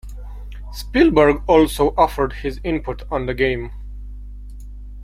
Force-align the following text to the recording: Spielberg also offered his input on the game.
Spielberg 0.73 1.43
also 1.45 1.93
offered 1.95 2.33
his 2.33 2.59
input 2.63 3.03
on 3.11 3.27
the 3.27 3.35
game. 3.35 3.69